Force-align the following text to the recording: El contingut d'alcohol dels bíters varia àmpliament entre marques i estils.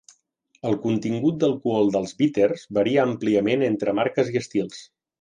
El 0.69 0.77
contingut 0.85 1.37
d'alcohol 1.43 1.93
dels 1.97 2.15
bíters 2.23 2.65
varia 2.81 3.07
àmpliament 3.13 3.71
entre 3.71 3.99
marques 4.03 4.37
i 4.37 4.47
estils. 4.47 4.87